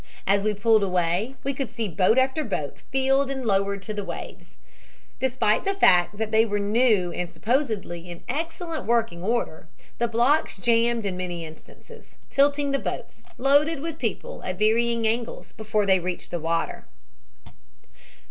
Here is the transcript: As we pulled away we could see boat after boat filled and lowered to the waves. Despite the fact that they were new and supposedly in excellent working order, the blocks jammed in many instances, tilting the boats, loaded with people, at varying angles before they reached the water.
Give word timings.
As 0.25 0.43
we 0.43 0.55
pulled 0.55 0.81
away 0.81 1.35
we 1.43 1.53
could 1.53 1.69
see 1.71 1.87
boat 1.87 2.17
after 2.17 2.43
boat 2.43 2.77
filled 2.91 3.29
and 3.29 3.45
lowered 3.45 3.83
to 3.83 3.93
the 3.93 4.03
waves. 4.03 4.57
Despite 5.19 5.63
the 5.63 5.75
fact 5.75 6.17
that 6.17 6.31
they 6.31 6.43
were 6.43 6.57
new 6.57 7.11
and 7.11 7.29
supposedly 7.29 8.09
in 8.09 8.23
excellent 8.27 8.85
working 8.85 9.23
order, 9.23 9.67
the 9.99 10.07
blocks 10.07 10.57
jammed 10.57 11.05
in 11.05 11.15
many 11.17 11.45
instances, 11.45 12.15
tilting 12.31 12.71
the 12.71 12.79
boats, 12.79 13.23
loaded 13.37 13.79
with 13.79 13.99
people, 13.99 14.41
at 14.43 14.57
varying 14.57 15.05
angles 15.05 15.51
before 15.51 15.85
they 15.85 15.99
reached 15.99 16.31
the 16.31 16.39
water. 16.39 16.85